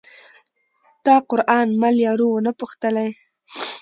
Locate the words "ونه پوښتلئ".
2.31-3.09